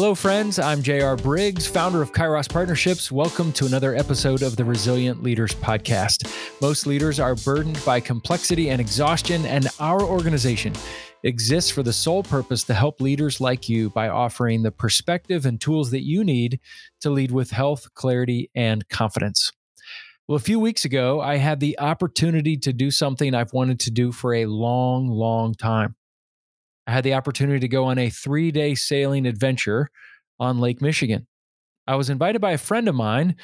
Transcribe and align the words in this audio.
Hello, 0.00 0.14
friends. 0.14 0.60
I'm 0.60 0.80
J.R. 0.80 1.16
Briggs, 1.16 1.66
founder 1.66 2.00
of 2.00 2.12
Kairos 2.12 2.48
Partnerships. 2.48 3.10
Welcome 3.10 3.50
to 3.54 3.66
another 3.66 3.96
episode 3.96 4.42
of 4.42 4.54
the 4.54 4.64
Resilient 4.64 5.24
Leaders 5.24 5.56
Podcast. 5.56 6.32
Most 6.60 6.86
leaders 6.86 7.18
are 7.18 7.34
burdened 7.34 7.84
by 7.84 7.98
complexity 7.98 8.70
and 8.70 8.80
exhaustion, 8.80 9.44
and 9.44 9.66
our 9.80 10.00
organization 10.00 10.72
exists 11.24 11.72
for 11.72 11.82
the 11.82 11.92
sole 11.92 12.22
purpose 12.22 12.62
to 12.62 12.74
help 12.74 13.00
leaders 13.00 13.40
like 13.40 13.68
you 13.68 13.90
by 13.90 14.08
offering 14.08 14.62
the 14.62 14.70
perspective 14.70 15.46
and 15.46 15.60
tools 15.60 15.90
that 15.90 16.04
you 16.04 16.22
need 16.22 16.60
to 17.00 17.10
lead 17.10 17.32
with 17.32 17.50
health, 17.50 17.92
clarity, 17.94 18.52
and 18.54 18.88
confidence. 18.88 19.50
Well, 20.28 20.36
a 20.36 20.38
few 20.38 20.60
weeks 20.60 20.84
ago, 20.84 21.20
I 21.20 21.38
had 21.38 21.58
the 21.58 21.76
opportunity 21.80 22.56
to 22.58 22.72
do 22.72 22.92
something 22.92 23.34
I've 23.34 23.52
wanted 23.52 23.80
to 23.80 23.90
do 23.90 24.12
for 24.12 24.32
a 24.32 24.46
long, 24.46 25.08
long 25.08 25.54
time. 25.54 25.96
I 26.88 26.92
had 26.92 27.04
the 27.04 27.14
opportunity 27.14 27.60
to 27.60 27.68
go 27.68 27.84
on 27.84 27.98
a 27.98 28.10
three 28.10 28.50
day 28.50 28.74
sailing 28.74 29.26
adventure 29.26 29.90
on 30.40 30.58
Lake 30.58 30.82
Michigan. 30.82 31.28
I 31.86 31.94
was 31.94 32.10
invited 32.10 32.40
by 32.40 32.52
a 32.52 32.58
friend 32.58 32.88
of 32.88 32.94
mine 32.94 33.36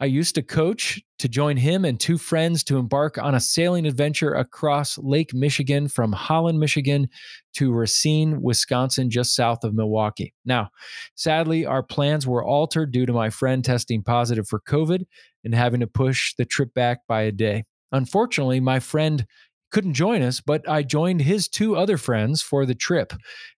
I 0.00 0.06
used 0.06 0.36
to 0.36 0.42
coach 0.42 1.00
to 1.18 1.28
join 1.28 1.56
him 1.56 1.84
and 1.84 1.98
two 1.98 2.18
friends 2.18 2.62
to 2.64 2.78
embark 2.78 3.18
on 3.18 3.34
a 3.34 3.40
sailing 3.40 3.84
adventure 3.84 4.32
across 4.32 4.96
Lake 4.98 5.34
Michigan 5.34 5.88
from 5.88 6.12
Holland, 6.12 6.60
Michigan 6.60 7.08
to 7.54 7.72
Racine, 7.72 8.40
Wisconsin, 8.40 9.10
just 9.10 9.34
south 9.34 9.64
of 9.64 9.74
Milwaukee. 9.74 10.32
Now, 10.44 10.68
sadly, 11.16 11.66
our 11.66 11.82
plans 11.82 12.28
were 12.28 12.44
altered 12.44 12.92
due 12.92 13.06
to 13.06 13.12
my 13.12 13.30
friend 13.30 13.64
testing 13.64 14.04
positive 14.04 14.46
for 14.46 14.60
COVID 14.60 15.04
and 15.44 15.54
having 15.54 15.80
to 15.80 15.88
push 15.88 16.34
the 16.38 16.44
trip 16.44 16.72
back 16.74 17.00
by 17.08 17.22
a 17.22 17.32
day. 17.32 17.64
Unfortunately, 17.90 18.60
my 18.60 18.78
friend 18.78 19.26
couldn't 19.70 19.94
join 19.94 20.22
us, 20.22 20.40
but 20.40 20.68
I 20.68 20.82
joined 20.82 21.22
his 21.22 21.48
two 21.48 21.76
other 21.76 21.96
friends 21.96 22.42
for 22.42 22.64
the 22.64 22.74
trip. 22.74 23.12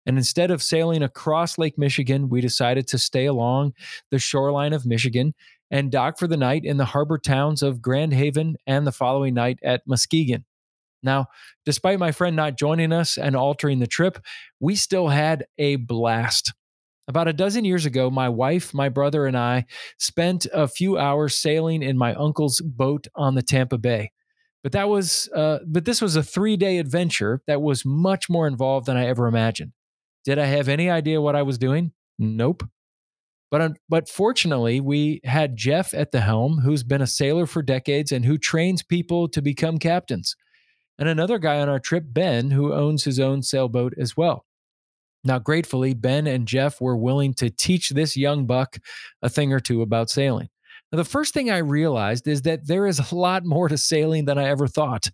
And 0.06 0.16
instead 0.16 0.50
of 0.50 0.62
sailing 0.62 1.02
across 1.02 1.58
Lake 1.58 1.78
Michigan, 1.78 2.28
we 2.28 2.40
decided 2.40 2.88
to 2.88 2.98
stay 2.98 3.26
along 3.26 3.74
the 4.10 4.18
shoreline 4.18 4.72
of 4.72 4.86
Michigan 4.86 5.34
and 5.70 5.92
dock 5.92 6.18
for 6.18 6.26
the 6.26 6.36
night 6.36 6.64
in 6.64 6.76
the 6.76 6.84
harbor 6.84 7.18
towns 7.18 7.62
of 7.62 7.80
Grand 7.80 8.12
Haven 8.12 8.56
and 8.66 8.86
the 8.86 8.92
following 8.92 9.34
night 9.34 9.58
at 9.62 9.82
Muskegon. 9.86 10.44
Now, 11.02 11.26
despite 11.64 11.98
my 11.98 12.12
friend 12.12 12.36
not 12.36 12.58
joining 12.58 12.92
us 12.92 13.16
and 13.16 13.34
altering 13.34 13.78
the 13.78 13.86
trip, 13.86 14.18
we 14.58 14.76
still 14.76 15.08
had 15.08 15.46
a 15.58 15.76
blast. 15.76 16.52
About 17.08 17.28
a 17.28 17.32
dozen 17.32 17.64
years 17.64 17.86
ago, 17.86 18.10
my 18.10 18.28
wife, 18.28 18.74
my 18.74 18.88
brother, 18.88 19.26
and 19.26 19.36
I 19.36 19.66
spent 19.98 20.46
a 20.52 20.68
few 20.68 20.98
hours 20.98 21.34
sailing 21.34 21.82
in 21.82 21.96
my 21.96 22.14
uncle's 22.14 22.60
boat 22.60 23.08
on 23.14 23.34
the 23.34 23.42
Tampa 23.42 23.78
Bay. 23.78 24.12
But 24.62 24.72
that 24.72 24.88
was, 24.88 25.28
uh, 25.34 25.60
but 25.66 25.84
this 25.86 26.02
was 26.02 26.16
a 26.16 26.22
three-day 26.22 26.78
adventure 26.78 27.42
that 27.46 27.62
was 27.62 27.84
much 27.84 28.28
more 28.28 28.46
involved 28.46 28.86
than 28.86 28.96
I 28.96 29.06
ever 29.06 29.26
imagined. 29.26 29.72
Did 30.24 30.38
I 30.38 30.46
have 30.46 30.68
any 30.68 30.90
idea 30.90 31.22
what 31.22 31.36
I 31.36 31.42
was 31.42 31.56
doing? 31.56 31.92
Nope. 32.18 32.64
But, 33.50 33.78
but 33.88 34.08
fortunately, 34.08 34.80
we 34.80 35.20
had 35.24 35.56
Jeff 35.56 35.94
at 35.94 36.12
the 36.12 36.20
helm, 36.20 36.58
who's 36.58 36.82
been 36.82 37.02
a 37.02 37.06
sailor 37.06 37.46
for 37.46 37.62
decades 37.62 38.12
and 38.12 38.24
who 38.24 38.38
trains 38.38 38.82
people 38.82 39.28
to 39.28 39.42
become 39.42 39.78
captains. 39.78 40.36
And 40.98 41.08
another 41.08 41.38
guy 41.38 41.58
on 41.60 41.68
our 41.68 41.80
trip, 41.80 42.04
Ben, 42.08 42.50
who 42.50 42.74
owns 42.74 43.04
his 43.04 43.18
own 43.18 43.42
sailboat 43.42 43.94
as 43.98 44.16
well. 44.16 44.44
Now, 45.24 45.38
gratefully, 45.38 45.94
Ben 45.94 46.26
and 46.26 46.46
Jeff 46.46 46.80
were 46.80 46.96
willing 46.96 47.34
to 47.34 47.50
teach 47.50 47.90
this 47.90 48.16
young 48.16 48.46
buck 48.46 48.76
a 49.22 49.28
thing 49.28 49.52
or 49.52 49.60
two 49.60 49.82
about 49.82 50.10
sailing. 50.10 50.50
Now, 50.92 50.96
the 50.96 51.04
first 51.04 51.34
thing 51.34 51.50
I 51.50 51.58
realized 51.58 52.26
is 52.26 52.42
that 52.42 52.66
there 52.66 52.86
is 52.86 52.98
a 52.98 53.14
lot 53.14 53.44
more 53.44 53.68
to 53.68 53.78
sailing 53.78 54.24
than 54.24 54.38
I 54.38 54.48
ever 54.48 54.66
thought 54.66 55.10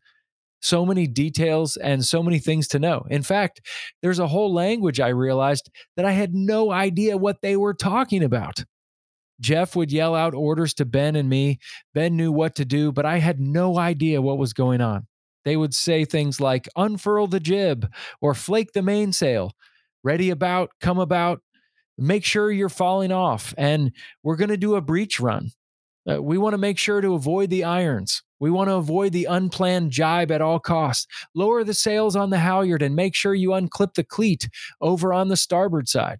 so 0.61 0.87
many 0.87 1.07
details 1.07 1.77
and 1.77 2.05
so 2.05 2.23
many 2.23 2.39
things 2.39 2.67
to 2.69 2.79
know. 2.79 3.07
In 3.11 3.23
fact, 3.23 3.61
there's 4.03 4.19
a 4.19 4.27
whole 4.27 4.53
language 4.53 5.01
I 5.01 5.09
realized 5.09 5.71
that 5.97 6.07
I 6.07 6.13
had 6.13 6.35
no 6.35 6.73
idea 6.73 7.17
what 7.17 7.43
they 7.43 7.57
were 7.57 7.75
talking 7.75 8.25
about. 8.25 8.65
Jeff 9.41 9.77
would 9.77 9.93
yell 9.93 10.15
out 10.15 10.35
orders 10.35 10.73
to 10.75 10.85
Ben 10.85 11.15
and 11.15 11.29
me. 11.29 11.59
Ben 11.95 12.17
knew 12.17 12.33
what 12.33 12.55
to 12.57 12.65
do, 12.65 12.91
but 12.91 13.05
I 13.05 13.19
had 13.19 13.39
no 13.39 13.79
idea 13.79 14.23
what 14.23 14.39
was 14.39 14.55
going 14.55 14.81
on. 14.81 15.07
They 15.45 15.57
would 15.57 15.75
say 15.75 16.05
things 16.05 16.41
like 16.41 16.69
unfurl 16.75 17.27
the 17.27 17.39
jib 17.39 17.93
or 18.21 18.35
flake 18.35 18.73
the 18.73 18.83
mainsail, 18.83 19.53
ready 20.03 20.31
about, 20.31 20.71
come 20.81 20.99
about, 20.99 21.43
make 21.99 22.25
sure 22.25 22.51
you're 22.51 22.69
falling 22.69 23.13
off, 23.13 23.55
and 23.57 23.93
we're 24.23 24.37
going 24.37 24.51
to 24.51 24.57
do 24.57 24.75
a 24.75 24.81
breach 24.81 25.21
run. 25.21 25.51
Uh, 26.09 26.23
we 26.23 26.39
want 26.39 26.55
to 26.55 26.59
make 26.59 26.79
sure 26.79 27.01
to 27.01 27.15
avoid 27.15 27.51
the 27.51 27.65
irons. 27.65 28.23
We 28.39 28.51
want 28.51 28.69
to 28.69 28.75
avoid 28.75 29.13
the 29.13 29.25
unplanned 29.25 29.91
jibe 29.91 30.31
at 30.31 30.43
all 30.43 30.61
costs. 30.61 31.07
Lower 31.35 31.65
the 31.65 31.75
sails 31.75 32.15
on 32.15 32.31
the 32.31 32.39
halyard 32.39 32.83
and 32.83 32.95
make 32.95 33.15
sure 33.15 33.35
you 33.35 33.51
unclip 33.51 33.95
the 33.95 34.05
cleat 34.05 34.49
over 34.81 35.13
on 35.13 35.29
the 35.29 35.37
starboard 35.37 35.89
side. 35.89 36.19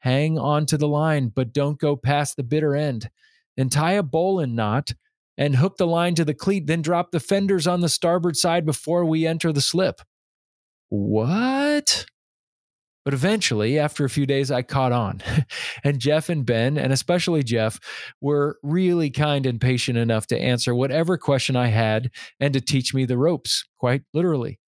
Hang 0.00 0.38
on 0.38 0.66
to 0.66 0.76
the 0.76 0.88
line, 0.88 1.28
but 1.28 1.52
don't 1.52 1.78
go 1.78 1.94
past 1.94 2.36
the 2.36 2.42
bitter 2.42 2.74
end. 2.74 3.08
And 3.56 3.70
tie 3.70 3.92
a 3.92 4.02
bowline 4.02 4.54
knot 4.54 4.92
and 5.36 5.56
hook 5.56 5.76
the 5.76 5.86
line 5.86 6.14
to 6.16 6.24
the 6.24 6.34
cleat, 6.34 6.66
then 6.66 6.82
drop 6.82 7.10
the 7.10 7.20
fenders 7.20 7.66
on 7.66 7.80
the 7.80 7.88
starboard 7.88 8.36
side 8.36 8.66
before 8.66 9.04
we 9.04 9.26
enter 9.26 9.52
the 9.52 9.60
slip. 9.60 10.00
What? 10.88 12.06
But 13.04 13.14
eventually, 13.14 13.78
after 13.78 14.04
a 14.04 14.10
few 14.10 14.26
days, 14.26 14.50
I 14.50 14.62
caught 14.62 14.92
on. 14.92 15.20
and 15.84 15.98
Jeff 15.98 16.28
and 16.28 16.46
Ben, 16.46 16.78
and 16.78 16.92
especially 16.92 17.42
Jeff, 17.42 17.80
were 18.20 18.58
really 18.62 19.10
kind 19.10 19.44
and 19.44 19.60
patient 19.60 19.98
enough 19.98 20.26
to 20.28 20.38
answer 20.38 20.74
whatever 20.74 21.18
question 21.18 21.56
I 21.56 21.66
had 21.68 22.10
and 22.38 22.52
to 22.54 22.60
teach 22.60 22.94
me 22.94 23.04
the 23.04 23.18
ropes, 23.18 23.64
quite 23.78 24.02
literally. 24.14 24.60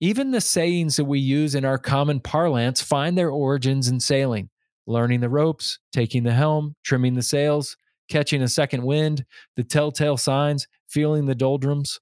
Even 0.00 0.30
the 0.30 0.40
sayings 0.40 0.96
that 0.96 1.04
we 1.04 1.18
use 1.18 1.54
in 1.54 1.64
our 1.64 1.78
common 1.78 2.20
parlance 2.20 2.80
find 2.80 3.18
their 3.18 3.30
origins 3.30 3.88
in 3.88 4.00
sailing 4.00 4.48
learning 4.86 5.20
the 5.20 5.28
ropes, 5.28 5.78
taking 5.92 6.22
the 6.22 6.32
helm, 6.32 6.74
trimming 6.82 7.14
the 7.14 7.22
sails, 7.22 7.76
catching 8.08 8.42
a 8.42 8.48
second 8.48 8.82
wind, 8.82 9.24
the 9.54 9.62
telltale 9.62 10.16
signs, 10.16 10.66
feeling 10.88 11.26
the 11.26 11.34
doldrums. 11.34 12.00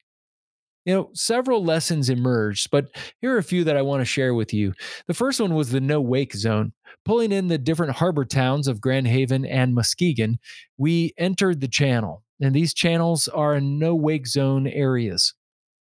You 0.86 0.94
know, 0.94 1.10
several 1.14 1.64
lessons 1.64 2.08
emerged, 2.08 2.70
but 2.70 2.86
here 3.20 3.34
are 3.34 3.38
a 3.38 3.42
few 3.42 3.64
that 3.64 3.76
I 3.76 3.82
want 3.82 4.00
to 4.00 4.04
share 4.04 4.34
with 4.34 4.54
you. 4.54 4.72
The 5.08 5.14
first 5.14 5.41
one 5.41 5.54
was 5.54 5.70
the 5.70 5.80
no 5.80 6.00
wake 6.00 6.32
zone. 6.32 6.72
Pulling 7.04 7.32
in 7.32 7.48
the 7.48 7.58
different 7.58 7.97
harbor 7.97 8.24
towns 8.24 8.69
of 8.69 8.80
Grand 8.80 9.08
Haven 9.08 9.44
and 9.44 9.74
Muskegon, 9.74 10.38
we 10.78 11.12
entered 11.19 11.60
the 11.60 11.69
channel, 11.69 12.22
and 12.41 12.54
these 12.54 12.72
channels 12.72 13.26
are 13.26 13.56
in 13.56 13.80
no 13.80 13.97
wake 13.97 14.28
zone 14.28 14.69
areas 14.69 15.34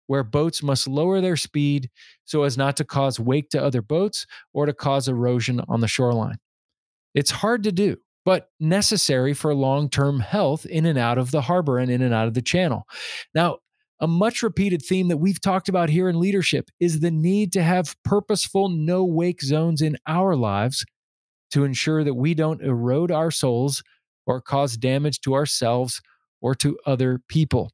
where 0.09 0.25
boats 0.25 0.63
must 0.63 0.89
lower 0.89 1.21
their 1.21 1.37
speed 1.37 1.91
so 2.25 2.43
as 2.43 2.59
not 2.59 2.77
to 2.79 2.85
cause 2.85 3.21
wake 3.21 3.51
to 3.51 3.63
other 3.63 3.83
boats 3.83 4.27
or 4.53 4.67
to 4.67 4.73
cause 4.73 5.07
erosion 5.07 5.61
on 5.69 5.81
the 5.81 5.87
shoreline. 5.87 6.39
It's 7.15 7.31
hard 7.31 7.63
to 7.65 7.73
do, 7.73 7.99
but 8.25 8.49
necessary 8.59 9.35
for 9.35 9.55
long 9.55 9.89
term 9.89 10.19
health 10.19 10.67
in 10.67 10.87
and 10.87 10.99
out 10.99 11.19
of 11.19 11.31
the 11.31 11.43
harbor 11.43 11.79
and 11.79 11.91
in 11.91 12.03
and 12.03 12.13
out 12.13 12.27
of 12.27 12.35
the 12.35 12.43
channel. 12.43 12.87
Now, 13.35 13.59
a 14.01 14.07
much 14.07 14.43
repeated 14.43 14.83
theme 14.83 15.09
that 15.09 15.17
we've 15.17 15.41
talked 15.41 15.69
about 15.69 15.89
here 15.89 16.09
in 16.09 16.21
leadership 16.21 16.71
is 16.79 17.01
the 17.01 17.11
need 17.11 17.53
to 17.53 17.63
have 17.63 17.97
purposeful 18.05 18.69
no 18.69 19.05
wake 19.05 19.43
zones 19.43 19.83
in 19.83 19.97
our 20.07 20.37
lives 20.37 20.85
to 21.51 21.65
ensure 21.65 22.05
that 22.05 22.15
we 22.15 22.35
don't 22.35 22.63
erode 22.63 23.11
our 23.11 23.31
souls 23.31 23.83
or 24.27 24.41
cause 24.41 24.77
damage 24.77 25.21
to 25.21 25.35
ourselves 25.35 26.01
or 26.41 26.55
to 26.55 26.79
other 26.87 27.21
people. 27.29 27.71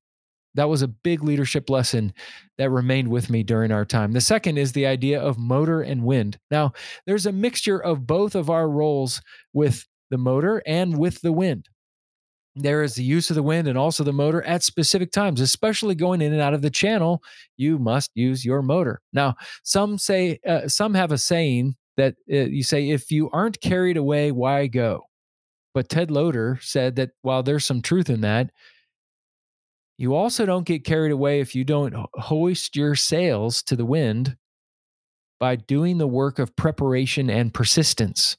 That 0.54 0.68
was 0.68 0.82
a 0.82 0.88
big 0.88 1.24
leadership 1.24 1.68
lesson 1.68 2.14
that 2.58 2.70
remained 2.70 3.08
with 3.08 3.28
me 3.28 3.42
during 3.42 3.72
our 3.72 3.84
time. 3.84 4.12
The 4.12 4.20
second 4.20 4.56
is 4.56 4.72
the 4.72 4.86
idea 4.86 5.20
of 5.20 5.36
motor 5.36 5.82
and 5.82 6.04
wind. 6.04 6.38
Now, 6.50 6.72
there's 7.06 7.26
a 7.26 7.32
mixture 7.32 7.78
of 7.78 8.06
both 8.06 8.36
of 8.36 8.48
our 8.48 8.68
roles 8.68 9.20
with 9.52 9.84
the 10.10 10.18
motor 10.18 10.62
and 10.64 10.96
with 10.96 11.20
the 11.22 11.32
wind 11.32 11.68
there 12.56 12.82
is 12.82 12.94
the 12.94 13.02
use 13.02 13.30
of 13.30 13.36
the 13.36 13.42
wind 13.42 13.66
and 13.66 13.76
also 13.76 14.04
the 14.04 14.12
motor 14.12 14.42
at 14.42 14.62
specific 14.62 15.10
times, 15.10 15.40
especially 15.40 15.94
going 15.94 16.22
in 16.22 16.32
and 16.32 16.40
out 16.40 16.54
of 16.54 16.62
the 16.62 16.70
channel. 16.70 17.22
You 17.56 17.78
must 17.78 18.10
use 18.14 18.44
your 18.44 18.62
motor. 18.62 19.00
Now, 19.12 19.34
some 19.64 19.98
say, 19.98 20.38
uh, 20.46 20.68
some 20.68 20.94
have 20.94 21.10
a 21.10 21.18
saying 21.18 21.74
that 21.96 22.14
uh, 22.32 22.36
you 22.36 22.62
say, 22.62 22.90
if 22.90 23.10
you 23.10 23.30
aren't 23.30 23.60
carried 23.60 23.96
away, 23.96 24.30
why 24.30 24.66
go? 24.68 25.02
But 25.74 25.88
Ted 25.88 26.10
Loder 26.10 26.58
said 26.62 26.96
that 26.96 27.10
while 27.22 27.42
there's 27.42 27.66
some 27.66 27.82
truth 27.82 28.08
in 28.08 28.20
that, 28.20 28.50
you 29.96 30.14
also 30.14 30.46
don't 30.46 30.66
get 30.66 30.84
carried 30.84 31.12
away 31.12 31.40
if 31.40 31.54
you 31.54 31.64
don't 31.64 31.94
hoist 32.14 32.76
your 32.76 32.94
sails 32.94 33.62
to 33.64 33.76
the 33.76 33.84
wind 33.84 34.36
by 35.38 35.56
doing 35.56 35.98
the 35.98 36.06
work 36.06 36.38
of 36.38 36.54
preparation 36.56 37.30
and 37.30 37.52
persistence. 37.54 38.36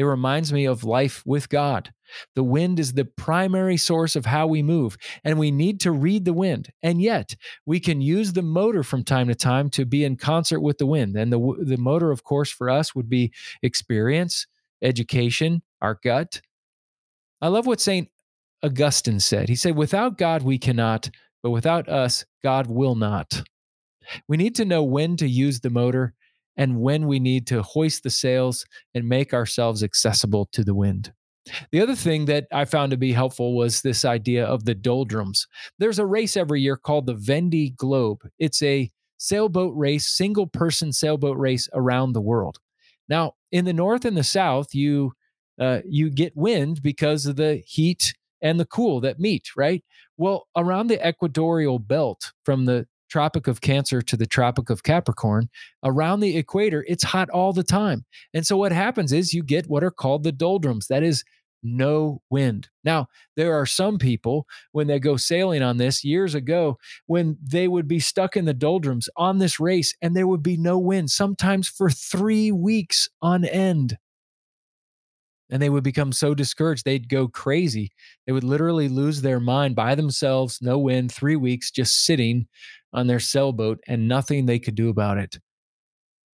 It 0.00 0.04
reminds 0.04 0.50
me 0.50 0.64
of 0.64 0.82
life 0.82 1.22
with 1.26 1.50
God. 1.50 1.92
The 2.34 2.42
wind 2.42 2.80
is 2.80 2.94
the 2.94 3.04
primary 3.04 3.76
source 3.76 4.16
of 4.16 4.24
how 4.24 4.46
we 4.46 4.62
move, 4.62 4.96
and 5.24 5.38
we 5.38 5.50
need 5.50 5.78
to 5.80 5.92
read 5.92 6.24
the 6.24 6.32
wind. 6.32 6.70
And 6.82 7.02
yet, 7.02 7.36
we 7.66 7.80
can 7.80 8.00
use 8.00 8.32
the 8.32 8.40
motor 8.40 8.82
from 8.82 9.04
time 9.04 9.28
to 9.28 9.34
time 9.34 9.68
to 9.72 9.84
be 9.84 10.02
in 10.02 10.16
concert 10.16 10.60
with 10.60 10.78
the 10.78 10.86
wind. 10.86 11.16
And 11.16 11.30
the, 11.30 11.38
the 11.66 11.76
motor, 11.76 12.10
of 12.10 12.24
course, 12.24 12.50
for 12.50 12.70
us 12.70 12.94
would 12.94 13.10
be 13.10 13.30
experience, 13.62 14.46
education, 14.80 15.60
our 15.82 16.00
gut. 16.02 16.40
I 17.42 17.48
love 17.48 17.66
what 17.66 17.82
St. 17.82 18.08
Augustine 18.62 19.20
said. 19.20 19.50
He 19.50 19.54
said, 19.54 19.76
Without 19.76 20.16
God, 20.16 20.42
we 20.42 20.56
cannot, 20.56 21.10
but 21.42 21.50
without 21.50 21.90
us, 21.90 22.24
God 22.42 22.68
will 22.68 22.94
not. 22.94 23.42
We 24.28 24.38
need 24.38 24.54
to 24.54 24.64
know 24.64 24.82
when 24.82 25.18
to 25.18 25.28
use 25.28 25.60
the 25.60 25.68
motor 25.68 26.14
and 26.56 26.80
when 26.80 27.06
we 27.06 27.18
need 27.20 27.46
to 27.48 27.62
hoist 27.62 28.02
the 28.02 28.10
sails 28.10 28.66
and 28.94 29.08
make 29.08 29.32
ourselves 29.32 29.82
accessible 29.82 30.48
to 30.52 30.64
the 30.64 30.74
wind. 30.74 31.12
The 31.72 31.80
other 31.80 31.94
thing 31.94 32.26
that 32.26 32.46
I 32.52 32.64
found 32.64 32.90
to 32.90 32.96
be 32.96 33.12
helpful 33.12 33.56
was 33.56 33.80
this 33.80 34.04
idea 34.04 34.44
of 34.44 34.64
the 34.64 34.74
doldrums. 34.74 35.46
There's 35.78 35.98
a 35.98 36.06
race 36.06 36.36
every 36.36 36.60
year 36.60 36.76
called 36.76 37.06
the 37.06 37.14
Vendée 37.14 37.74
Globe. 37.76 38.20
It's 38.38 38.62
a 38.62 38.90
sailboat 39.16 39.74
race, 39.76 40.06
single 40.06 40.46
person 40.46 40.92
sailboat 40.92 41.38
race 41.38 41.68
around 41.72 42.12
the 42.12 42.20
world. 42.20 42.58
Now, 43.08 43.34
in 43.50 43.64
the 43.64 43.72
north 43.72 44.04
and 44.04 44.16
the 44.16 44.24
south, 44.24 44.74
you 44.74 45.12
uh, 45.58 45.80
you 45.84 46.10
get 46.10 46.36
wind 46.36 46.82
because 46.82 47.26
of 47.26 47.36
the 47.36 47.62
heat 47.66 48.14
and 48.40 48.58
the 48.58 48.64
cool 48.64 49.00
that 49.00 49.20
meet, 49.20 49.48
right? 49.56 49.84
Well, 50.16 50.46
around 50.56 50.86
the 50.86 51.06
equatorial 51.06 51.78
belt 51.78 52.32
from 52.44 52.64
the 52.64 52.86
Tropic 53.10 53.46
of 53.46 53.60
Cancer 53.60 54.00
to 54.00 54.16
the 54.16 54.26
Tropic 54.26 54.70
of 54.70 54.82
Capricorn, 54.82 55.48
around 55.84 56.20
the 56.20 56.36
equator, 56.36 56.84
it's 56.88 57.04
hot 57.04 57.28
all 57.30 57.52
the 57.52 57.64
time. 57.64 58.04
And 58.32 58.46
so 58.46 58.56
what 58.56 58.72
happens 58.72 59.12
is 59.12 59.34
you 59.34 59.42
get 59.42 59.68
what 59.68 59.84
are 59.84 59.90
called 59.90 60.22
the 60.22 60.32
doldrums. 60.32 60.86
That 60.86 61.02
is 61.02 61.24
no 61.62 62.22
wind. 62.30 62.68
Now, 62.84 63.08
there 63.36 63.54
are 63.54 63.66
some 63.66 63.98
people 63.98 64.46
when 64.72 64.86
they 64.86 64.98
go 64.98 65.16
sailing 65.16 65.62
on 65.62 65.76
this 65.76 66.04
years 66.04 66.34
ago 66.34 66.78
when 67.06 67.36
they 67.42 67.68
would 67.68 67.86
be 67.86 68.00
stuck 68.00 68.36
in 68.36 68.46
the 68.46 68.54
doldrums 68.54 69.08
on 69.16 69.38
this 69.38 69.60
race 69.60 69.94
and 70.00 70.16
there 70.16 70.26
would 70.26 70.42
be 70.42 70.56
no 70.56 70.78
wind, 70.78 71.10
sometimes 71.10 71.68
for 71.68 71.90
three 71.90 72.50
weeks 72.50 73.08
on 73.20 73.44
end. 73.44 73.98
And 75.50 75.60
they 75.60 75.70
would 75.70 75.84
become 75.84 76.12
so 76.12 76.34
discouraged, 76.34 76.84
they'd 76.84 77.08
go 77.08 77.26
crazy. 77.26 77.90
They 78.26 78.32
would 78.32 78.44
literally 78.44 78.88
lose 78.88 79.20
their 79.22 79.40
mind 79.40 79.74
by 79.74 79.94
themselves, 79.94 80.58
no 80.62 80.78
wind, 80.78 81.12
three 81.12 81.36
weeks 81.36 81.70
just 81.70 82.04
sitting 82.04 82.46
on 82.92 83.06
their 83.06 83.20
sailboat 83.20 83.80
and 83.88 84.08
nothing 84.08 84.46
they 84.46 84.58
could 84.58 84.74
do 84.74 84.88
about 84.88 85.18
it 85.18 85.38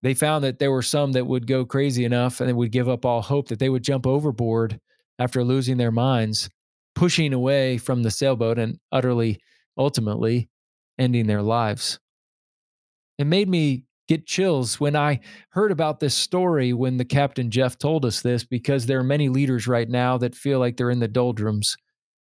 they 0.03 0.13
found 0.13 0.43
that 0.43 0.59
there 0.59 0.71
were 0.71 0.81
some 0.81 1.13
that 1.13 1.25
would 1.25 1.47
go 1.47 1.65
crazy 1.65 2.05
enough 2.05 2.39
and 2.39 2.47
they 2.47 2.53
would 2.53 2.71
give 2.71 2.87
up 2.87 3.05
all 3.05 3.21
hope 3.21 3.47
that 3.47 3.59
they 3.59 3.69
would 3.69 3.83
jump 3.83 4.05
overboard 4.05 4.79
after 5.19 5.43
losing 5.43 5.77
their 5.77 5.91
minds, 5.91 6.49
pushing 6.95 7.33
away 7.33 7.77
from 7.77 8.03
the 8.03 8.11
sailboat 8.11 8.59
and 8.59 8.79
utterly, 8.91 9.39
ultimately, 9.77 10.49
ending 10.99 11.27
their 11.27 11.41
lives. 11.41 11.99
It 13.17 13.25
made 13.25 13.49
me 13.49 13.85
get 14.07 14.25
chills 14.25 14.79
when 14.79 14.95
I 14.95 15.19
heard 15.49 15.71
about 15.71 15.99
this 15.99 16.15
story 16.15 16.73
when 16.73 16.97
the 16.97 17.05
captain 17.05 17.51
Jeff 17.51 17.77
told 17.77 18.05
us 18.05 18.21
this, 18.21 18.43
because 18.43 18.85
there 18.85 18.99
are 18.99 19.03
many 19.03 19.29
leaders 19.29 19.67
right 19.67 19.89
now 19.89 20.17
that 20.17 20.35
feel 20.35 20.59
like 20.59 20.77
they're 20.77 20.89
in 20.89 20.99
the 20.99 21.07
doldrums. 21.07 21.75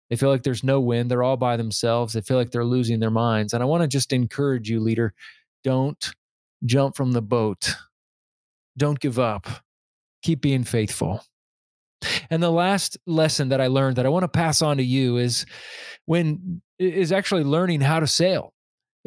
They 0.10 0.16
feel 0.16 0.30
like 0.30 0.44
there's 0.44 0.64
no 0.64 0.80
wind. 0.80 1.10
They're 1.10 1.24
all 1.24 1.38
by 1.38 1.58
themselves. 1.58 2.14
They 2.14 2.22
feel 2.22 2.38
like 2.38 2.52
they're 2.52 2.66
losing 2.66 3.00
their 3.00 3.12
minds. 3.12 3.54
And 3.54 3.64
I 3.64 3.66
want 3.66 3.82
to 3.82 3.88
just 3.88 4.14
encourage 4.14 4.70
you, 4.70 4.80
leader, 4.80 5.14
don't 5.64 6.12
jump 6.64 6.96
from 6.96 7.12
the 7.12 7.22
boat. 7.22 7.76
Don't 8.78 9.00
give 9.00 9.20
up. 9.20 9.48
Keep 10.22 10.42
being 10.42 10.64
faithful. 10.64 11.24
And 12.30 12.42
the 12.42 12.52
last 12.52 12.98
lesson 13.08 13.50
that 13.50 13.62
I 13.62 13.68
learned 13.68 13.96
that 13.98 14.06
I 14.06 14.10
want 14.10 14.24
to 14.24 14.28
pass 14.28 14.62
on 14.62 14.78
to 14.78 14.84
you 14.84 15.18
is 15.18 15.46
when 16.06 16.62
is 16.78 17.12
actually 17.12 17.44
learning 17.44 17.82
how 17.82 18.00
to 18.00 18.08
sail. 18.08 18.54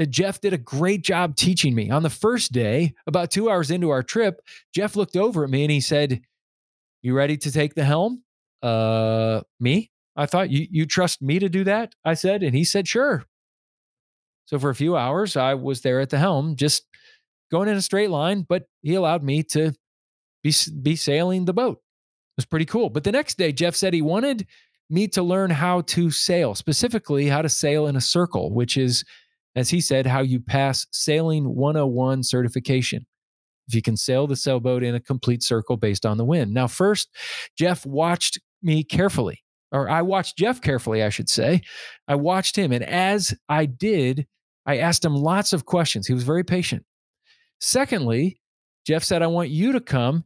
Uh, 0.00 0.04
Jeff 0.04 0.40
did 0.40 0.52
a 0.52 0.58
great 0.58 1.02
job 1.02 1.36
teaching 1.36 1.74
me. 1.74 1.90
On 1.90 2.02
the 2.02 2.10
first 2.10 2.52
day, 2.52 2.94
about 3.06 3.30
2 3.30 3.50
hours 3.50 3.70
into 3.70 3.90
our 3.90 4.02
trip, 4.02 4.40
Jeff 4.74 4.96
looked 4.96 5.16
over 5.16 5.44
at 5.44 5.50
me 5.50 5.64
and 5.64 5.72
he 5.72 5.80
said, 5.80 6.20
"You 7.02 7.14
ready 7.14 7.36
to 7.38 7.50
take 7.52 7.74
the 7.74 7.84
helm?" 7.84 8.22
Uh, 8.62 9.42
me? 9.60 9.90
I 10.16 10.26
thought 10.26 10.50
you 10.50 10.66
you 10.70 10.86
trust 10.86 11.22
me 11.22 11.38
to 11.38 11.48
do 11.48 11.64
that? 11.64 11.94
I 12.04 12.14
said, 12.14 12.42
and 12.42 12.54
he 12.54 12.64
said, 12.64 12.88
"Sure." 12.88 13.24
So 14.46 14.58
for 14.58 14.70
a 14.70 14.74
few 14.74 14.96
hours, 14.96 15.36
I 15.36 15.54
was 15.54 15.82
there 15.82 16.00
at 16.00 16.10
the 16.10 16.18
helm, 16.18 16.56
just 16.56 16.84
going 17.50 17.68
in 17.68 17.76
a 17.76 17.82
straight 17.82 18.10
line, 18.10 18.42
but 18.48 18.64
he 18.82 18.94
allowed 18.94 19.22
me 19.22 19.42
to 19.44 19.72
be 20.42 20.52
be 20.82 20.96
sailing 20.96 21.44
the 21.46 21.54
boat 21.54 21.78
It 21.78 22.38
was 22.38 22.46
pretty 22.46 22.66
cool. 22.66 22.90
But 22.90 23.04
the 23.04 23.12
next 23.12 23.38
day, 23.38 23.52
Jeff 23.52 23.76
said 23.76 23.94
he 23.94 24.02
wanted 24.02 24.46
me 24.90 25.08
to 25.08 25.22
learn 25.22 25.50
how 25.50 25.82
to 25.82 26.10
sail, 26.10 26.54
specifically 26.54 27.28
how 27.28 27.42
to 27.42 27.48
sail 27.50 27.86
in 27.88 27.96
a 27.96 28.00
circle, 28.00 28.52
which 28.54 28.76
is, 28.76 29.04
as 29.56 29.70
he 29.70 29.80
said, 29.80 30.06
how 30.06 30.20
you 30.20 30.40
pass 30.40 30.86
Sailing 30.92 31.54
101 31.54 32.22
certification. 32.22 33.06
If 33.66 33.74
you 33.74 33.82
can 33.82 33.96
sail 33.96 34.26
the 34.26 34.36
sailboat 34.36 34.82
in 34.82 34.94
a 34.94 35.00
complete 35.00 35.42
circle 35.42 35.76
based 35.76 36.06
on 36.06 36.16
the 36.16 36.24
wind. 36.24 36.54
Now, 36.54 36.66
first, 36.66 37.08
Jeff 37.58 37.84
watched 37.84 38.40
me 38.62 38.82
carefully, 38.82 39.42
or 39.72 39.90
I 39.90 40.02
watched 40.02 40.38
Jeff 40.38 40.60
carefully, 40.62 41.02
I 41.02 41.10
should 41.10 41.28
say. 41.28 41.60
I 42.06 42.14
watched 42.14 42.56
him. 42.56 42.72
And 42.72 42.82
as 42.84 43.34
I 43.48 43.66
did, 43.66 44.26
I 44.64 44.78
asked 44.78 45.04
him 45.04 45.14
lots 45.14 45.52
of 45.52 45.66
questions. 45.66 46.06
He 46.06 46.14
was 46.14 46.24
very 46.24 46.44
patient. 46.44 46.84
Secondly, 47.60 48.40
Jeff 48.86 49.04
said, 49.04 49.22
I 49.22 49.26
want 49.26 49.50
you 49.50 49.72
to 49.72 49.80
come 49.80 50.24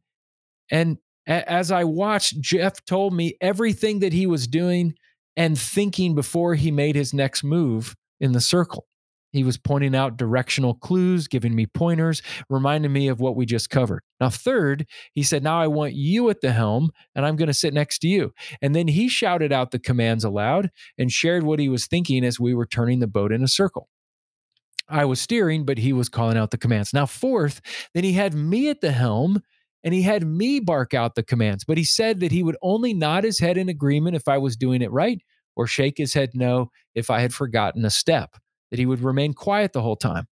and 0.71 0.99
as 1.27 1.71
I 1.71 1.85
watched, 1.85 2.41
Jeff 2.41 2.85
told 2.85 3.15
me 3.15 3.37
everything 3.41 4.01
that 4.01 4.13
he 4.13 4.27
was 4.27 4.47
doing 4.47 4.95
and 5.37 5.59
thinking 5.59 6.15
before 6.15 6.55
he 6.55 6.71
made 6.71 6.97
his 6.97 7.15
next 7.15 7.45
move 7.45 7.95
in 8.21 8.33
the 8.33 8.41
circle. 8.41 8.87
He 9.33 9.45
was 9.45 9.57
pointing 9.57 9.95
out 9.95 10.17
directional 10.17 10.75
clues, 10.75 11.27
giving 11.27 11.55
me 11.55 11.67
pointers, 11.67 12.23
reminding 12.51 12.93
me 12.93 13.09
of 13.09 13.21
what 13.21 13.35
we 13.35 13.47
just 13.47 13.71
covered. 13.71 14.03
Now, 14.21 14.29
third, 14.29 14.87
he 15.15 15.23
said, 15.23 15.43
Now 15.43 15.61
I 15.61 15.67
want 15.67 15.95
you 15.95 16.29
at 16.31 16.43
the 16.43 16.53
helm 16.53 16.91
and 17.15 17.25
I'm 17.25 17.37
going 17.37 17.49
to 17.49 17.55
sit 17.55 17.73
next 17.73 18.01
to 18.01 18.09
you. 18.09 18.33
And 18.61 18.75
then 18.75 18.89
he 18.89 19.09
shouted 19.09 19.53
out 19.53 19.71
the 19.71 19.79
commands 19.79 20.25
aloud 20.25 20.71
and 20.99 21.11
shared 21.11 21.43
what 21.45 21.59
he 21.59 21.69
was 21.69 21.87
thinking 21.87 22.25
as 22.25 22.39
we 22.39 22.55
were 22.55 22.67
turning 22.67 23.01
the 23.01 23.07
boat 23.07 23.33
in 23.33 23.43
a 23.43 23.49
circle. 23.49 23.89
I 24.89 25.05
was 25.07 25.21
steering, 25.21 25.65
but 25.65 25.79
he 25.79 25.93
was 25.93 26.09
calling 26.09 26.37
out 26.37 26.51
the 26.51 26.59
commands. 26.59 26.93
Now, 26.93 27.07
fourth, 27.07 27.61
then 27.95 28.05
he 28.05 28.13
had 28.13 28.35
me 28.35 28.69
at 28.69 28.81
the 28.81 28.93
helm 28.93 29.41
and 29.85 29.95
he 29.95 30.03
had 30.03 30.27
me 30.27 30.61
bark 30.61 30.95
out 30.95 31.15
the 31.15 31.23
commands, 31.23 31.65
but 31.65 31.79
he 31.79 31.85
said 31.85 32.21
that 32.21 32.33
he 32.33 32.43
would 32.43 32.57
only 32.63 32.95
nod 32.95 33.25
his 33.25 33.39
head 33.39 33.57
in 33.57 33.69
agreement 33.69 34.17
if 34.17 34.29
I 34.29 34.39
was 34.39 34.57
doing 34.57 34.83
it 34.83 34.93
right 34.93 35.21
or 35.57 35.67
shake 35.67 35.99
his 35.99 36.15
head 36.15 36.31
no 36.35 36.71
if 36.95 37.11
I 37.11 37.21
had 37.21 37.35
forgotten 37.35 37.85
a 37.85 37.91
step, 37.91 38.37
that 38.73 38.81
he 38.81 38.87
would 38.87 39.03
remain 39.03 39.35
quiet 39.35 39.73
the 39.73 39.83
whole 39.83 39.97
time. 39.97 40.27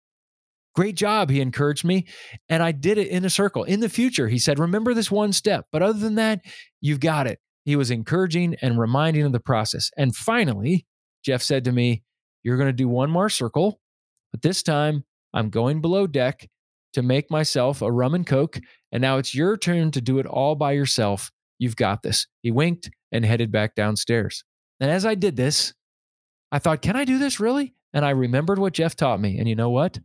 Great 0.75 0.95
job, 0.95 1.29
he 1.29 1.41
encouraged 1.41 1.85
me. 1.85 2.07
And 2.49 2.63
I 2.63 2.71
did 2.71 2.99
it 2.99 3.09
in 3.09 3.25
a 3.25 3.31
circle. 3.31 3.65
In 3.65 3.81
the 3.81 3.89
future, 3.89 4.29
he 4.29 4.39
said, 4.39 4.61
remember 4.61 4.95
this 4.95 5.11
one 5.11 5.33
step. 5.33 5.67
But 5.73 5.83
other 5.83 5.99
than 5.99 6.15
that, 6.15 6.41
you've 6.81 7.01
got 7.01 7.27
it. 7.27 7.41
He 7.65 7.77
was 7.77 7.91
encouraging 7.91 8.55
and 8.63 8.79
reminding 8.79 9.25
of 9.25 9.33
the 9.33 9.41
process. 9.41 9.91
And 9.99 10.17
finally, 10.17 10.87
Jeff 11.23 11.43
said 11.43 11.65
to 11.65 11.73
me, 11.73 12.03
You're 12.43 12.57
going 12.57 12.69
to 12.69 12.73
do 12.73 12.89
one 12.89 13.11
more 13.11 13.29
circle, 13.29 13.81
but 14.31 14.41
this 14.41 14.63
time 14.63 15.05
I'm 15.35 15.51
going 15.51 15.83
below 15.83 16.07
deck 16.07 16.49
to 16.95 17.03
make 17.03 17.31
myself 17.31 17.83
a 17.83 17.93
rum 17.93 18.15
and 18.15 18.27
coke, 18.27 18.59
and 18.91 19.03
now 19.03 19.19
it's 19.19 19.35
your 19.35 19.59
turn 19.59 19.91
to 19.91 20.01
do 20.01 20.19
it 20.19 20.27
all 20.27 20.55
by 20.55 20.73
yourself. 20.73 21.31
You've 21.59 21.77
got 21.77 22.03
this. 22.03 22.27
He 22.41 22.51
winked 22.51 22.89
and 23.13 23.25
headed 23.25 23.53
back 23.53 23.75
downstairs. 23.75 24.45
And 24.81 24.91
as 24.91 25.05
I 25.05 25.15
did 25.15 25.37
this, 25.37 25.75
I 26.51 26.61
thought, 26.61 26.81
can 26.81 26.97
I 26.97 27.05
do 27.05 27.19
this 27.19 27.41
really? 27.41 27.75
And 27.93 28.05
I 28.05 28.11
remembered 28.11 28.59
what 28.59 28.75
Jeff 28.75 28.97
taught 28.97 29.21
me. 29.21 29.39
And 29.39 29.49
you 29.49 29.55
know 29.55 29.71
what? 29.71 29.99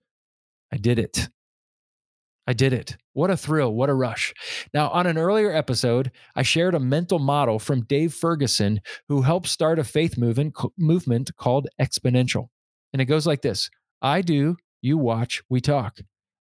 I 0.71 0.77
did 0.77 0.99
it. 0.99 1.29
I 2.45 2.53
did 2.53 2.73
it. 2.73 2.97
What 3.13 3.29
a 3.29 3.37
thrill. 3.37 3.73
What 3.73 3.89
a 3.89 3.93
rush. 3.93 4.33
Now, 4.73 4.89
on 4.89 5.07
an 5.07 5.17
earlier 5.17 5.51
episode, 5.51 6.11
I 6.35 6.43
shared 6.43 6.75
a 6.75 6.79
mental 6.79 7.19
model 7.19 7.57
from 7.57 7.85
Dave 7.85 8.13
Ferguson, 8.13 8.81
who 9.07 9.21
helped 9.21 9.47
start 9.47 9.79
a 9.79 9.83
faith 9.83 10.17
movement, 10.17 10.55
movement 10.77 11.31
called 11.37 11.67
Exponential. 11.79 12.47
And 12.91 13.01
it 13.01 13.05
goes 13.05 13.25
like 13.25 13.41
this 13.41 13.69
I 14.01 14.21
do, 14.21 14.57
you 14.81 14.97
watch, 14.97 15.41
we 15.49 15.61
talk. 15.61 15.99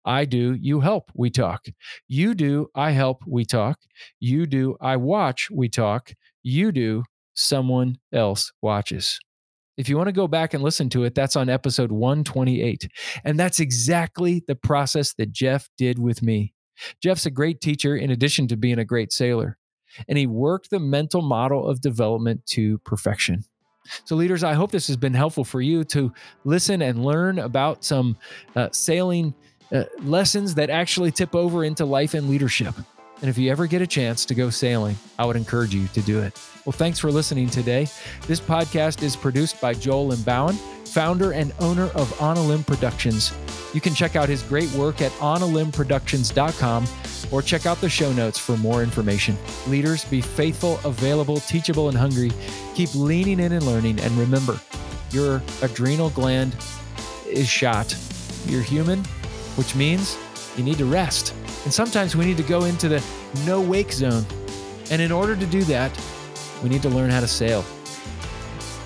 I 0.05 0.25
do, 0.25 0.53
you 0.53 0.81
help, 0.81 1.11
we 1.13 1.29
talk. 1.29 1.65
You 2.07 2.33
do, 2.33 2.67
I 2.75 2.91
help, 2.91 3.21
we 3.27 3.45
talk. 3.45 3.79
You 4.19 4.45
do, 4.45 4.75
I 4.81 4.97
watch, 4.97 5.49
we 5.51 5.69
talk. 5.69 6.13
You 6.41 6.71
do, 6.71 7.03
someone 7.35 7.97
else 8.11 8.51
watches. 8.61 9.19
If 9.77 9.89
you 9.89 9.97
want 9.97 10.07
to 10.07 10.13
go 10.13 10.27
back 10.27 10.53
and 10.53 10.63
listen 10.63 10.89
to 10.89 11.03
it, 11.03 11.15
that's 11.15 11.35
on 11.35 11.49
episode 11.49 11.91
128. 11.91 12.87
And 13.23 13.39
that's 13.39 13.59
exactly 13.59 14.43
the 14.47 14.55
process 14.55 15.13
that 15.13 15.31
Jeff 15.31 15.67
did 15.77 15.97
with 15.97 16.21
me. 16.21 16.53
Jeff's 17.01 17.25
a 17.25 17.31
great 17.31 17.61
teacher 17.61 17.95
in 17.95 18.11
addition 18.11 18.47
to 18.47 18.57
being 18.57 18.79
a 18.79 18.85
great 18.85 19.11
sailor, 19.11 19.57
and 20.07 20.17
he 20.17 20.27
worked 20.27 20.69
the 20.69 20.79
mental 20.79 21.21
model 21.21 21.67
of 21.67 21.81
development 21.81 22.45
to 22.47 22.79
perfection. 22.79 23.43
So, 24.05 24.15
leaders, 24.15 24.43
I 24.43 24.53
hope 24.53 24.71
this 24.71 24.87
has 24.87 24.97
been 24.97 25.13
helpful 25.13 25.43
for 25.43 25.61
you 25.61 25.83
to 25.85 26.13
listen 26.45 26.81
and 26.81 27.03
learn 27.03 27.39
about 27.39 27.83
some 27.83 28.17
uh, 28.55 28.69
sailing 28.71 29.33
uh, 29.71 29.83
lessons 29.99 30.55
that 30.55 30.69
actually 30.69 31.11
tip 31.11 31.35
over 31.35 31.63
into 31.63 31.85
life 31.85 32.13
and 32.13 32.29
leadership. 32.29 32.73
And 33.23 33.29
if 33.29 33.37
you 33.37 33.49
ever 33.49 33.67
get 33.67 33.81
a 33.81 33.87
chance 33.87 34.25
to 34.25 34.35
go 34.35 34.49
sailing, 34.49 34.97
I 35.17 35.23
would 35.23 35.37
encourage 35.37 35.73
you 35.73 35.87
to 35.87 36.01
do 36.01 36.19
it. 36.19 36.37
Well, 36.65 36.73
thanks 36.73 36.99
for 36.99 37.09
listening 37.09 37.49
today. 37.49 37.87
This 38.27 38.41
podcast 38.41 39.01
is 39.01 39.15
produced 39.15 39.59
by 39.61 39.73
Joel 39.73 40.11
Limbauan, 40.11 40.55
founder 40.85 41.31
and 41.31 41.53
owner 41.59 41.85
of 41.95 42.21
On 42.21 42.37
a 42.37 42.43
Limb 42.43 42.65
Productions. 42.65 43.33
You 43.73 43.81
can 43.81 43.95
check 43.95 44.15
out 44.15 44.29
his 44.29 44.43
great 44.43 44.69
work 44.73 45.01
at 45.01 45.11
onalimbproductions.com 45.13 46.85
or 47.31 47.41
check 47.41 47.65
out 47.65 47.81
the 47.81 47.89
show 47.89 48.11
notes 48.11 48.37
for 48.37 48.57
more 48.57 48.83
information. 48.83 49.35
Leaders, 49.67 50.05
be 50.05 50.21
faithful, 50.21 50.79
available, 50.85 51.37
teachable, 51.37 51.87
and 51.87 51.97
hungry. 51.97 52.31
Keep 52.75 52.93
leaning 52.93 53.39
in 53.39 53.53
and 53.53 53.65
learning. 53.65 53.99
And 54.01 54.11
remember, 54.17 54.59
your 55.09 55.41
adrenal 55.61 56.09
gland 56.11 56.55
is 57.25 57.47
shot. 57.47 57.97
You're 58.45 58.61
human 58.61 59.03
which 59.55 59.75
means 59.75 60.17
you 60.57 60.63
need 60.63 60.77
to 60.77 60.85
rest. 60.85 61.33
And 61.63 61.73
sometimes 61.73 62.15
we 62.15 62.25
need 62.25 62.37
to 62.37 62.43
go 62.43 62.65
into 62.65 62.89
the 62.89 63.03
no 63.45 63.61
wake 63.61 63.91
zone. 63.91 64.25
And 64.91 65.01
in 65.01 65.11
order 65.11 65.35
to 65.35 65.45
do 65.45 65.63
that, 65.63 65.97
we 66.61 66.69
need 66.69 66.81
to 66.81 66.89
learn 66.89 67.09
how 67.09 67.19
to 67.19 67.27
sail. 67.27 67.63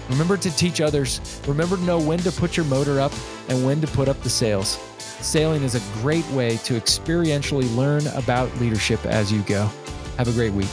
Remember 0.09 0.37
to 0.37 0.55
teach 0.55 0.79
others. 0.79 1.19
Remember 1.47 1.75
to 1.75 1.83
know 1.83 1.99
when 1.99 2.19
to 2.19 2.31
put 2.31 2.55
your 2.55 2.65
motor 2.67 2.99
up 2.99 3.11
and 3.49 3.65
when 3.65 3.81
to 3.81 3.87
put 3.87 4.07
up 4.07 4.21
the 4.21 4.29
sails. 4.29 4.79
Sailing 4.99 5.63
is 5.63 5.75
a 5.75 6.01
great 6.01 6.25
way 6.29 6.57
to 6.57 6.79
experientially 6.79 7.75
learn 7.75 8.05
about 8.07 8.55
leadership 8.59 9.05
as 9.05 9.31
you 9.31 9.41
go. 9.41 9.69
Have 10.17 10.27
a 10.27 10.31
great 10.33 10.53
week. 10.53 10.69